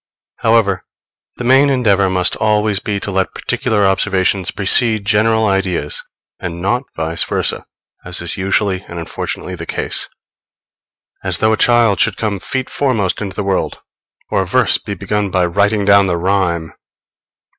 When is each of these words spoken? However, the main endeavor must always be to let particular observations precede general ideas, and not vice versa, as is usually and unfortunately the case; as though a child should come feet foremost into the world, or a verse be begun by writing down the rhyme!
However, 0.37 0.83
the 1.37 1.43
main 1.43 1.69
endeavor 1.69 2.09
must 2.09 2.35
always 2.37 2.79
be 2.79 2.99
to 3.01 3.11
let 3.11 3.35
particular 3.35 3.85
observations 3.85 4.49
precede 4.49 5.05
general 5.05 5.45
ideas, 5.45 6.01
and 6.39 6.59
not 6.59 6.85
vice 6.95 7.23
versa, 7.23 7.65
as 8.03 8.19
is 8.19 8.35
usually 8.35 8.83
and 8.87 8.97
unfortunately 8.97 9.53
the 9.53 9.67
case; 9.67 10.09
as 11.23 11.37
though 11.37 11.53
a 11.53 11.55
child 11.55 11.99
should 11.99 12.17
come 12.17 12.39
feet 12.39 12.67
foremost 12.67 13.21
into 13.21 13.35
the 13.35 13.43
world, 13.43 13.77
or 14.31 14.41
a 14.41 14.47
verse 14.47 14.79
be 14.79 14.95
begun 14.95 15.29
by 15.29 15.45
writing 15.45 15.85
down 15.85 16.07
the 16.07 16.17
rhyme! 16.17 16.73